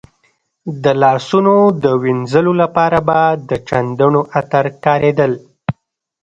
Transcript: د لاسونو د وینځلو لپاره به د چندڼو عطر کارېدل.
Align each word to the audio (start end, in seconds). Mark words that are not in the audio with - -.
د 0.83 0.85
لاسونو 1.03 1.55
د 1.83 1.85
وینځلو 2.03 2.53
لپاره 2.61 2.97
به 3.07 3.19
د 3.49 3.51
چندڼو 3.67 4.21
عطر 4.39 4.65
کارېدل. 4.85 5.31